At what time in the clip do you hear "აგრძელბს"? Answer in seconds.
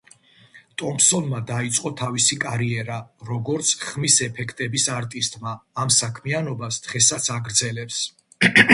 7.41-8.05